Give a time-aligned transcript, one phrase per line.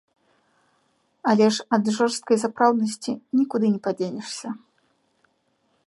[1.33, 3.11] Але ж ад жорсткай сапраўднасці
[3.41, 4.49] нікуды не падзенешся.